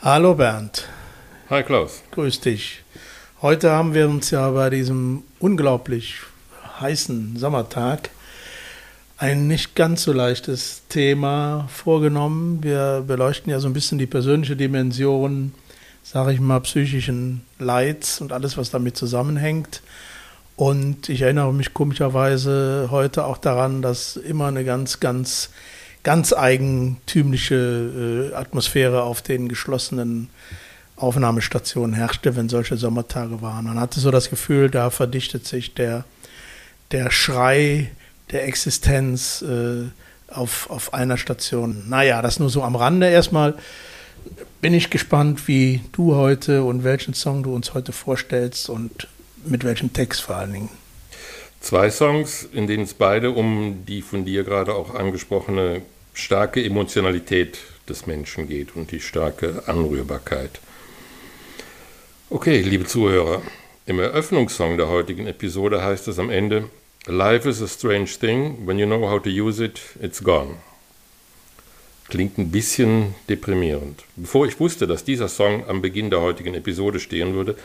Hallo 0.04 0.34
Bernd. 0.34 0.86
Hi 1.48 1.62
Klaus. 1.62 2.02
Grüß 2.10 2.40
dich. 2.40 2.82
Heute 3.40 3.70
haben 3.70 3.94
wir 3.94 4.06
uns 4.06 4.30
ja 4.30 4.50
bei 4.50 4.68
diesem 4.68 5.22
unglaublich 5.38 6.16
heißen 6.78 7.38
Sommertag 7.38 8.10
ein 9.16 9.48
nicht 9.48 9.74
ganz 9.74 10.02
so 10.02 10.12
leichtes 10.12 10.82
Thema 10.90 11.70
vorgenommen. 11.72 12.62
Wir 12.62 13.02
beleuchten 13.06 13.50
ja 13.50 13.60
so 13.60 13.66
ein 13.66 13.72
bisschen 13.72 13.96
die 13.96 14.04
persönliche 14.04 14.56
Dimension, 14.56 15.54
sage 16.02 16.34
ich 16.34 16.40
mal, 16.40 16.60
psychischen 16.60 17.40
Leids 17.58 18.20
und 18.20 18.30
alles, 18.30 18.58
was 18.58 18.68
damit 18.68 18.98
zusammenhängt. 18.98 19.80
Und 20.54 21.08
ich 21.08 21.22
erinnere 21.22 21.54
mich 21.54 21.72
komischerweise 21.72 22.88
heute 22.90 23.24
auch 23.24 23.38
daran, 23.38 23.80
dass 23.80 24.18
immer 24.18 24.48
eine 24.48 24.66
ganz, 24.66 25.00
ganz 25.00 25.48
ganz 26.04 26.32
eigentümliche 26.32 28.30
äh, 28.32 28.34
Atmosphäre 28.34 29.02
auf 29.02 29.22
den 29.22 29.48
geschlossenen 29.48 30.28
Aufnahmestationen 30.96 31.94
herrschte, 31.94 32.36
wenn 32.36 32.48
solche 32.48 32.76
Sommertage 32.76 33.42
waren. 33.42 33.64
Man 33.64 33.80
hatte 33.80 33.98
so 33.98 34.12
das 34.12 34.30
Gefühl, 34.30 34.70
da 34.70 34.90
verdichtet 34.90 35.46
sich 35.46 35.74
der, 35.74 36.04
der 36.92 37.10
Schrei 37.10 37.90
der 38.30 38.46
Existenz 38.46 39.42
äh, 39.42 39.88
auf, 40.28 40.70
auf 40.70 40.94
einer 40.94 41.16
Station. 41.16 41.84
Naja, 41.88 42.22
das 42.22 42.38
nur 42.38 42.50
so 42.50 42.62
am 42.62 42.76
Rande. 42.76 43.08
Erstmal 43.08 43.54
bin 44.60 44.74
ich 44.74 44.90
gespannt, 44.90 45.48
wie 45.48 45.82
du 45.92 46.14
heute 46.14 46.62
und 46.62 46.84
welchen 46.84 47.14
Song 47.14 47.42
du 47.42 47.54
uns 47.54 47.74
heute 47.74 47.92
vorstellst 47.92 48.68
und 48.68 49.08
mit 49.44 49.64
welchem 49.64 49.92
Text 49.92 50.22
vor 50.22 50.36
allen 50.36 50.52
Dingen. 50.52 50.68
Zwei 51.60 51.90
Songs, 51.90 52.46
in 52.52 52.66
denen 52.66 52.84
es 52.84 52.94
beide 52.94 53.30
um 53.30 53.84
die 53.86 54.02
von 54.02 54.24
dir 54.24 54.44
gerade 54.44 54.74
auch 54.74 54.94
angesprochene 54.94 55.82
starke 56.14 56.64
Emotionalität 56.64 57.58
des 57.88 58.06
Menschen 58.06 58.48
geht 58.48 58.74
und 58.76 58.92
die 58.92 59.00
starke 59.00 59.64
Anrührbarkeit. 59.66 60.60
Okay, 62.30 62.62
liebe 62.62 62.86
Zuhörer, 62.86 63.42
im 63.86 63.98
Eröffnungssong 63.98 64.78
der 64.78 64.88
heutigen 64.88 65.26
Episode 65.26 65.82
heißt 65.82 66.08
es 66.08 66.18
am 66.18 66.30
Ende, 66.30 66.70
Life 67.06 67.46
is 67.46 67.60
a 67.60 67.68
strange 67.68 68.06
thing, 68.18 68.66
when 68.66 68.78
you 68.78 68.86
know 68.86 69.10
how 69.10 69.22
to 69.22 69.28
use 69.28 69.62
it, 69.62 69.78
it's 70.00 70.22
gone. 70.22 70.56
Klingt 72.08 72.38
ein 72.38 72.50
bisschen 72.50 73.14
deprimierend. 73.28 74.04
Bevor 74.16 74.46
ich 74.46 74.58
wusste, 74.58 74.86
dass 74.86 75.04
dieser 75.04 75.28
Song 75.28 75.68
am 75.68 75.82
Beginn 75.82 76.10
der 76.10 76.22
heutigen 76.22 76.54
Episode 76.54 77.00
stehen 77.00 77.34
würde, 77.34 77.56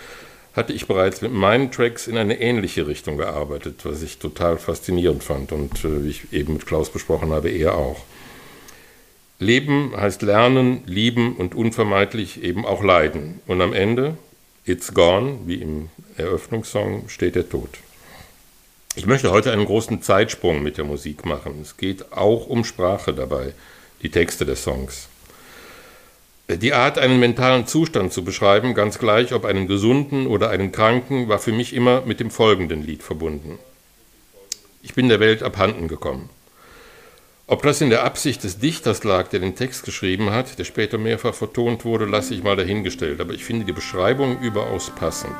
hatte 0.54 0.74
ich 0.74 0.88
bereits 0.88 1.22
mit 1.22 1.32
meinen 1.32 1.72
Tracks 1.72 2.08
in 2.08 2.18
eine 2.18 2.42
ähnliche 2.42 2.88
Richtung 2.88 3.18
gearbeitet, 3.18 3.82
was 3.84 4.02
ich 4.02 4.18
total 4.18 4.58
faszinierend 4.58 5.24
fand 5.24 5.52
und 5.52 5.86
äh, 5.86 6.04
wie 6.04 6.10
ich 6.10 6.34
eben 6.34 6.54
mit 6.54 6.66
Klaus 6.66 6.90
besprochen 6.90 7.32
habe, 7.32 7.50
er 7.50 7.76
auch. 7.76 8.04
Leben 9.40 9.94
heißt 9.96 10.22
lernen, 10.22 10.84
lieben 10.86 11.38
und 11.38 11.56
unvermeidlich 11.56 12.44
eben 12.44 12.66
auch 12.66 12.84
leiden. 12.84 13.40
Und 13.48 13.62
am 13.62 13.72
Ende, 13.74 14.18
it's 14.66 14.94
gone, 14.94 15.40
wie 15.46 15.56
im 15.56 15.90
Eröffnungssong, 16.18 17.08
steht 17.08 17.36
der 17.36 17.48
Tod. 17.48 17.70
Ich 18.96 19.06
möchte 19.06 19.32
heute 19.32 19.54
einen 19.54 19.66
großen 19.66 20.02
Zeitsprung 20.02 20.62
mit 20.62 20.78
der 20.78 20.84
Musik 20.84 21.26
machen. 21.26 21.60
Es 21.62 21.78
geht 21.78 22.12
auch 22.12 22.48
um 22.48 22.66
Sprache 22.66 23.14
dabei, 23.14 23.54
die 24.02 24.10
Texte 24.10 24.46
der 24.46 24.58
Songs. 24.58 25.08
Die 26.50 26.74
Art, 26.74 26.98
einen 26.98 27.20
mentalen 27.20 27.66
Zustand 27.66 28.12
zu 28.12 28.26
beschreiben, 28.26 28.74
ganz 28.74 29.00
gleich 29.00 29.34
ob 29.34 29.46
einen 29.46 29.68
gesunden 29.68 30.28
oder 30.28 30.50
einen 30.50 30.74
kranken, 30.74 31.30
war 31.30 31.40
für 31.40 31.54
mich 31.54 31.74
immer 31.74 32.02
mit 32.02 32.20
dem 32.20 32.32
folgenden 32.32 32.86
Lied 32.86 33.04
verbunden. 33.04 33.58
Ich 34.82 34.96
bin 34.96 35.08
der 35.08 35.22
Welt 35.22 35.44
abhanden 35.44 35.88
gekommen. 35.88 36.30
Ob 37.52 37.64
das 37.64 37.82
in 37.82 37.90
der 37.90 38.04
Absicht 38.04 38.44
des 38.44 38.60
Dichters 38.60 39.04
lag, 39.04 39.30
der 39.30 39.40
den 39.40 39.56
Text 39.56 39.84
geschrieben 39.84 40.30
hat, 40.30 40.60
der 40.60 40.66
später 40.66 41.00
mehrfach 41.00 41.34
vertont 41.34 41.84
wurde, 41.84 42.06
lasse 42.06 42.36
ich 42.36 42.44
mal 42.44 42.56
dahingestellt, 42.56 43.20
aber 43.20 43.34
ich 43.34 43.44
finde 43.44 43.66
die 43.66 43.74
Beschreibung 43.74 44.40
überaus 44.40 44.92
passend. 44.92 45.36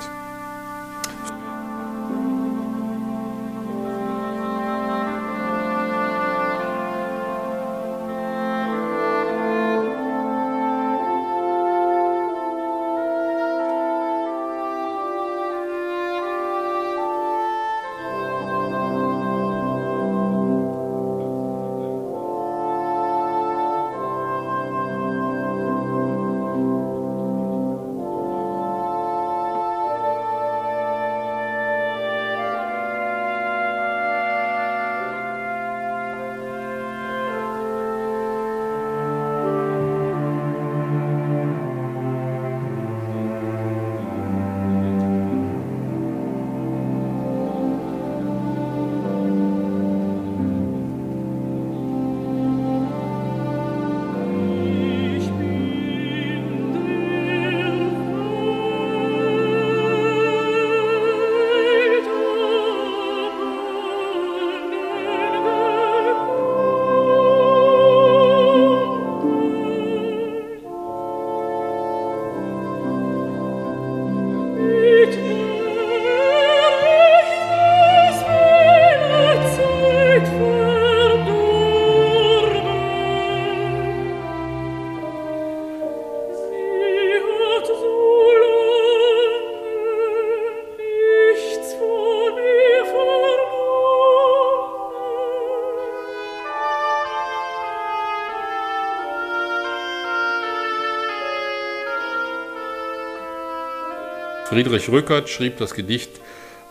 Friedrich 104.60 104.90
Rückert 104.90 105.30
schrieb 105.30 105.56
das 105.56 105.74
Gedicht 105.74 106.10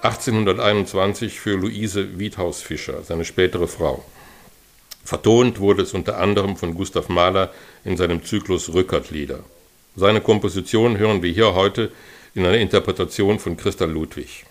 1821 0.02 1.40
für 1.40 1.56
Luise 1.56 2.18
Wiedhaus-Fischer, 2.18 3.02
seine 3.02 3.24
spätere 3.24 3.66
Frau. 3.66 4.04
Vertont 5.04 5.58
wurde 5.58 5.84
es 5.84 5.94
unter 5.94 6.18
anderem 6.18 6.58
von 6.58 6.74
Gustav 6.74 7.08
Mahler 7.08 7.50
in 7.86 7.96
seinem 7.96 8.22
Zyklus 8.22 8.74
Rückert-Lieder. 8.74 9.40
Seine 9.96 10.20
Komposition 10.20 10.98
hören 10.98 11.22
wir 11.22 11.32
hier 11.32 11.54
heute 11.54 11.90
in 12.34 12.44
einer 12.44 12.58
Interpretation 12.58 13.38
von 13.38 13.56
Christa 13.56 13.86
Ludwig. 13.86 14.44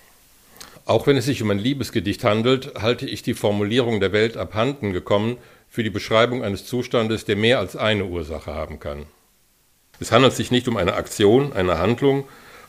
Auch 0.85 1.05
wenn 1.05 1.17
es 1.17 1.25
sich 1.25 1.43
um 1.43 1.51
ein 1.51 1.59
Liebesgedicht 1.59 2.23
handelt, 2.23 2.73
halte 2.81 3.05
ich 3.05 3.21
die 3.21 3.35
Formulierung 3.35 3.99
der 3.99 4.13
Welt 4.13 4.35
abhanden 4.35 4.93
gekommen 4.93 5.37
für 5.69 5.83
die 5.83 5.91
Beschreibung 5.91 6.43
eines 6.43 6.65
Zustandes, 6.65 7.25
der 7.25 7.35
mehr 7.35 7.59
als 7.59 7.75
eine 7.75 8.05
Ursache 8.05 8.55
haben 8.55 8.79
kann. 8.79 9.05
Es 9.99 10.11
handelt 10.11 10.33
sich 10.33 10.49
nicht 10.49 10.67
um 10.67 10.75
eine 10.75 10.95
Aktion, 10.95 11.53
eine 11.53 11.77
Handlung, 11.77 12.27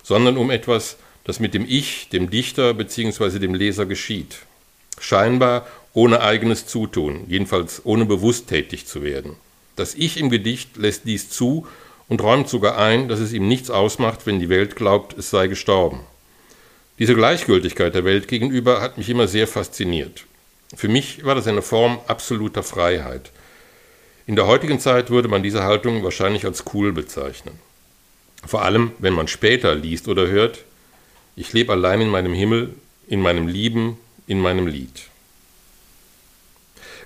sondern 0.08 0.38
um 0.38 0.50
etwas, 0.50 0.96
das 1.24 1.38
mit 1.38 1.52
dem 1.52 1.66
Ich, 1.68 2.08
dem 2.08 2.30
Dichter 2.30 2.72
bzw. 2.72 3.38
dem 3.38 3.52
Leser 3.52 3.84
geschieht. 3.84 4.38
Scheinbar 4.98 5.66
ohne 5.92 6.22
eigenes 6.22 6.66
Zutun, 6.66 7.24
jedenfalls 7.28 7.84
ohne 7.84 8.06
bewusst 8.06 8.48
tätig 8.48 8.86
zu 8.86 9.02
werden. 9.02 9.36
Das 9.76 9.94
Ich 9.94 10.18
im 10.18 10.30
Gedicht 10.30 10.78
lässt 10.78 11.04
dies 11.04 11.28
zu 11.28 11.66
und 12.08 12.22
räumt 12.22 12.48
sogar 12.48 12.78
ein, 12.78 13.08
dass 13.08 13.20
es 13.20 13.34
ihm 13.34 13.48
nichts 13.48 13.68
ausmacht, 13.68 14.24
wenn 14.24 14.40
die 14.40 14.48
Welt 14.48 14.76
glaubt, 14.76 15.16
es 15.18 15.28
sei 15.28 15.46
gestorben. 15.46 16.00
Diese 16.98 17.14
Gleichgültigkeit 17.14 17.94
der 17.94 18.06
Welt 18.06 18.28
gegenüber 18.28 18.80
hat 18.80 18.96
mich 18.96 19.10
immer 19.10 19.28
sehr 19.28 19.46
fasziniert. 19.46 20.24
Für 20.74 20.88
mich 20.88 21.22
war 21.26 21.34
das 21.34 21.46
eine 21.46 21.60
Form 21.60 21.98
absoluter 22.06 22.62
Freiheit. 22.62 23.30
In 24.26 24.36
der 24.36 24.46
heutigen 24.46 24.80
Zeit 24.80 25.10
würde 25.10 25.28
man 25.28 25.42
diese 25.42 25.64
Haltung 25.64 26.02
wahrscheinlich 26.02 26.46
als 26.46 26.64
cool 26.72 26.94
bezeichnen. 26.94 27.67
Vor 28.46 28.62
allem, 28.62 28.92
wenn 28.98 29.14
man 29.14 29.28
später 29.28 29.74
liest 29.74 30.08
oder 30.08 30.26
hört, 30.26 30.64
ich 31.36 31.52
lebe 31.52 31.72
allein 31.72 32.00
in 32.00 32.08
meinem 32.08 32.34
Himmel, 32.34 32.74
in 33.06 33.20
meinem 33.20 33.48
Lieben, 33.48 33.98
in 34.26 34.40
meinem 34.40 34.66
Lied. 34.66 35.08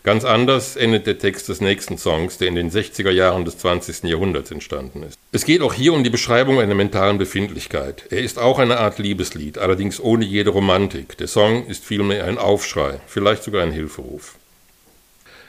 Ganz 0.04 0.24
anders 0.24 0.74
endet 0.74 1.06
der 1.06 1.18
Text 1.18 1.48
des 1.48 1.60
nächsten 1.60 1.96
Songs, 1.96 2.36
der 2.36 2.48
in 2.48 2.56
den 2.56 2.72
60er 2.72 3.10
Jahren 3.10 3.44
des 3.44 3.58
20. 3.58 4.02
Jahrhunderts 4.02 4.50
entstanden 4.50 5.04
ist. 5.04 5.16
Es 5.30 5.44
geht 5.44 5.62
auch 5.62 5.74
hier 5.74 5.92
um 5.92 6.02
die 6.02 6.10
Beschreibung 6.10 6.60
einer 6.60 6.74
mentalen 6.74 7.18
Befindlichkeit. 7.18 8.04
Er 8.10 8.18
ist 8.18 8.38
auch 8.38 8.58
eine 8.58 8.78
Art 8.78 8.98
Liebeslied, 8.98 9.58
allerdings 9.58 10.00
ohne 10.00 10.24
jede 10.24 10.50
Romantik. 10.50 11.16
Der 11.18 11.28
Song 11.28 11.66
ist 11.66 11.84
vielmehr 11.84 12.24
ein 12.24 12.36
Aufschrei, 12.36 13.00
vielleicht 13.06 13.44
sogar 13.44 13.62
ein 13.62 13.70
Hilferuf. 13.70 14.34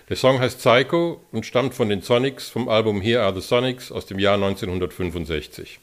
Der 0.10 0.18
Song 0.18 0.40
heißt 0.40 0.60
Psycho 0.60 1.22
und 1.32 1.46
stammt 1.46 1.74
von 1.74 1.88
den 1.88 2.02
Sonics 2.02 2.50
vom 2.50 2.68
Album 2.68 3.00
Here 3.00 3.22
Are 3.22 3.34
the 3.34 3.40
Sonics 3.40 3.90
aus 3.90 4.06
dem 4.06 4.20
Jahr 4.20 4.36
1965. 4.36 5.80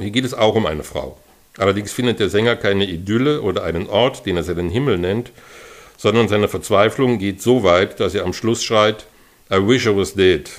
Hier 0.00 0.10
geht 0.10 0.24
es 0.24 0.34
auch 0.34 0.56
um 0.56 0.66
eine 0.66 0.82
Frau. 0.82 1.16
Allerdings 1.56 1.92
findet 1.92 2.18
der 2.18 2.30
Sänger 2.30 2.56
keine 2.56 2.84
Idylle 2.84 3.42
oder 3.42 3.62
einen 3.62 3.88
Ort, 3.88 4.26
den 4.26 4.36
er 4.36 4.42
seinen 4.42 4.70
Himmel 4.70 4.98
nennt, 4.98 5.30
sondern 5.96 6.26
seine 6.26 6.48
Verzweiflung 6.48 7.18
geht 7.18 7.40
so 7.40 7.62
weit, 7.62 8.00
dass 8.00 8.14
er 8.14 8.24
am 8.24 8.32
Schluss 8.32 8.64
schreit, 8.64 9.06
I 9.52 9.56
wish 9.56 9.86
I 9.86 9.96
was 9.96 10.14
dead. 10.14 10.50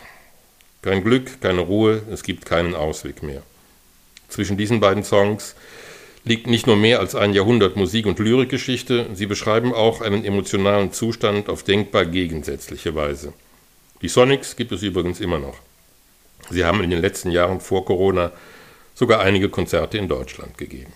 Kein 0.82 1.04
Glück, 1.04 1.42
keine 1.42 1.62
Ruhe, 1.62 2.02
es 2.14 2.24
gibt 2.24 2.46
keinen 2.46 2.76
Ausweg 2.76 3.24
mehr. 3.24 3.44
Zwischen 4.30 4.56
diesen 4.56 4.80
beiden 4.80 5.04
Songs 5.04 5.54
liegt 6.28 6.48
nicht 6.48 6.68
nur 6.68 6.76
mehr 6.76 7.00
als 7.00 7.16
ein 7.16 7.34
Jahrhundert 7.34 7.76
Musik- 7.76 8.06
und 8.06 8.20
Lyrikgeschichte, 8.20 9.08
sie 9.13 9.26
beschreiben 9.26 9.74
auch 9.74 10.02
einen 10.02 10.24
emotionalen 10.24 10.92
Zustand 10.92 11.50
auf 11.50 11.63
denkbar 11.63 12.06
gegensätzliche 12.06 12.96
Weise. 12.96 13.34
Die 14.02 14.10
Sonics 14.10 14.56
gibt 14.56 14.72
es 14.72 14.84
übrigens 14.84 15.20
immer 15.20 15.40
noch. 15.40 15.58
Sie 16.50 16.63
haben 16.63 16.84
in 16.84 16.90
den 16.90 17.02
letzten 17.02 17.32
Jahren 17.32 17.60
vor 17.60 17.86
Corona 17.86 18.32
sogar 18.94 19.22
einige 19.22 19.50
Konzerte 19.50 19.98
in 19.98 20.08
Deutschland 20.08 20.58
gegeben. 20.58 20.94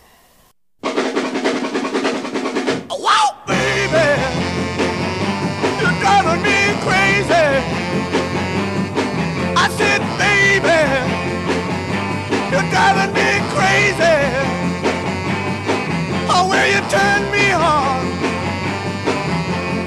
Turn 16.91 17.23
me 17.32 17.51
on, 17.54 18.04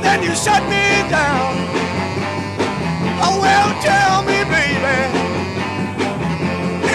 then 0.01 0.23
you 0.23 0.35
shut 0.35 0.63
me 0.73 1.05
down. 1.11 1.53
Oh, 3.27 3.39
well, 3.45 3.71
tell 3.83 4.23
me, 4.23 4.39
baby, 4.49 4.97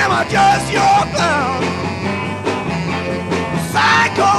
am 0.01 0.11
I 0.11 0.23
just 0.27 0.71
your 0.73 0.99
clown? 1.13 1.61
Psycho. 3.71 4.33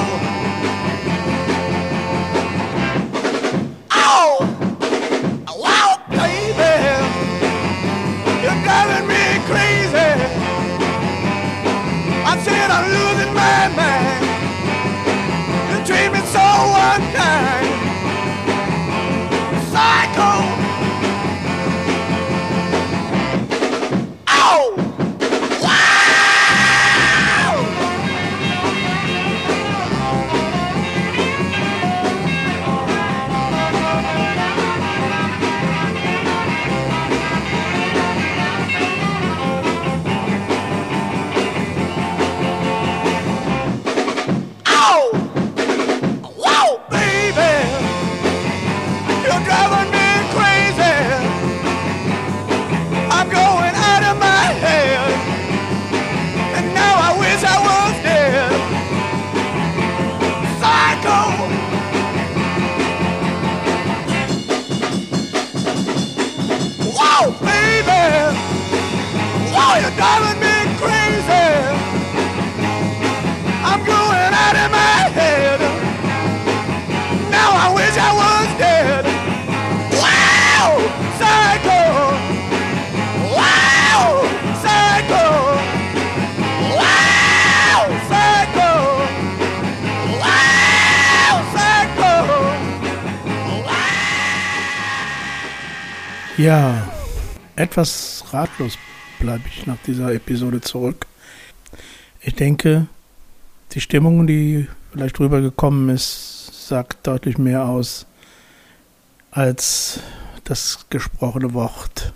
Oh, 3.92 4.42
wow, 5.64 5.90
baby, 6.10 6.74
you're 8.42 8.60
driving 8.66 9.06
me 9.06 9.22
crazy. 9.46 10.10
I 12.26 12.34
said 12.44 12.70
I'm 12.72 12.86
losing 12.90 13.09
Ja, 96.40 96.90
etwas 97.54 98.24
ratlos 98.32 98.78
bleibe 99.18 99.42
ich 99.46 99.66
nach 99.66 99.76
dieser 99.86 100.14
Episode 100.14 100.62
zurück. 100.62 101.06
Ich 102.22 102.34
denke, 102.34 102.86
die 103.72 103.82
Stimmung, 103.82 104.26
die 104.26 104.66
vielleicht 104.90 105.20
rübergekommen 105.20 105.90
ist, 105.90 106.66
sagt 106.66 107.06
deutlich 107.06 107.36
mehr 107.36 107.66
aus 107.66 108.06
als 109.30 110.00
das 110.44 110.86
gesprochene 110.88 111.52
Wort. 111.52 112.14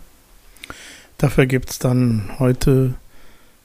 Dafür 1.19 1.45
gibt 1.45 1.69
es 1.69 1.79
dann 1.79 2.31
heute 2.39 2.95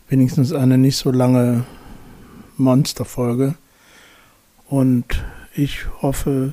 wenigstens 0.10 0.52
eine 0.52 0.78
nicht 0.78 0.98
so 0.98 1.10
lange 1.10 1.64
Monsterfolge. 2.58 3.56
Und 4.68 5.24
ich 5.56 5.86
hoffe, 6.02 6.52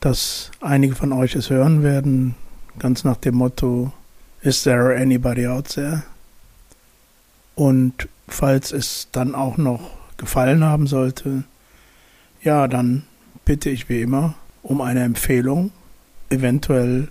dass 0.00 0.52
einige 0.62 0.94
von 0.94 1.12
euch 1.12 1.34
es 1.34 1.50
hören 1.50 1.82
werden, 1.82 2.34
ganz 2.80 3.04
nach 3.04 3.18
dem 3.18 3.36
Motto, 3.36 3.92
Is 4.42 4.62
there 4.64 4.96
anybody 4.96 5.46
out 5.46 5.68
there? 5.74 6.02
Und 7.54 8.08
falls 8.26 8.72
es 8.72 9.08
dann 9.12 9.34
auch 9.34 9.58
noch 9.58 9.90
gefallen 10.16 10.64
haben 10.64 10.86
sollte, 10.86 11.44
ja, 12.42 12.66
dann 12.66 13.04
bitte 13.44 13.68
ich 13.68 13.88
wie 13.90 14.00
immer 14.00 14.34
um 14.62 14.80
eine 14.80 15.02
Empfehlung, 15.02 15.72
eventuell 16.30 17.08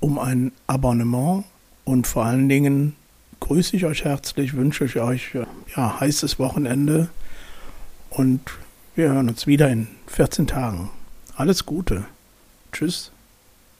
um 0.00 0.18
ein 0.18 0.50
Abonnement 0.66 1.44
und 1.84 2.06
vor 2.08 2.24
allen 2.24 2.48
Dingen 2.48 2.96
grüße 3.38 3.76
ich 3.76 3.84
euch 3.84 4.04
herzlich, 4.04 4.54
wünsche 4.54 4.84
ich 4.84 4.96
euch 4.96 5.36
ja, 5.76 6.00
heißes 6.00 6.40
Wochenende 6.40 7.08
und 8.10 8.40
wir 8.96 9.10
hören 9.10 9.28
uns 9.28 9.46
wieder 9.46 9.70
in 9.70 9.86
14 10.08 10.48
Tagen. 10.48 10.90
Alles 11.36 11.66
Gute. 11.66 12.04
Tschüss. 12.72 13.13